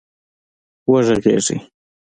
[0.89, 1.57] وږغېږئ